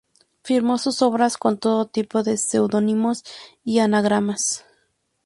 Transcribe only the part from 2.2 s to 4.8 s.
de seudónimos y anagramas.